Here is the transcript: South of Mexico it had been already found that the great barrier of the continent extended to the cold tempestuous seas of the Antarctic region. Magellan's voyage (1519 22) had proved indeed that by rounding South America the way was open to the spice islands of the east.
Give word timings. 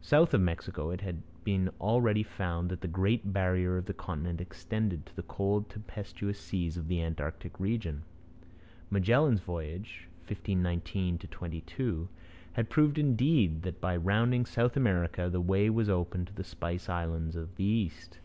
South 0.00 0.34
of 0.34 0.40
Mexico 0.40 0.90
it 0.90 1.02
had 1.02 1.22
been 1.44 1.70
already 1.80 2.24
found 2.24 2.68
that 2.68 2.80
the 2.80 2.88
great 2.88 3.32
barrier 3.32 3.76
of 3.76 3.84
the 3.84 3.92
continent 3.94 4.40
extended 4.40 5.06
to 5.06 5.14
the 5.14 5.22
cold 5.22 5.68
tempestuous 5.70 6.36
seas 6.40 6.76
of 6.76 6.88
the 6.88 7.00
Antarctic 7.00 7.60
region. 7.60 8.02
Magellan's 8.90 9.38
voyage 9.38 10.08
(1519 10.26 11.16
22) 11.28 12.08
had 12.54 12.70
proved 12.70 12.98
indeed 12.98 13.62
that 13.62 13.80
by 13.80 13.96
rounding 13.96 14.44
South 14.46 14.76
America 14.76 15.30
the 15.30 15.40
way 15.40 15.70
was 15.70 15.88
open 15.88 16.24
to 16.24 16.32
the 16.34 16.42
spice 16.42 16.88
islands 16.88 17.36
of 17.36 17.54
the 17.54 17.62
east. 17.64 18.18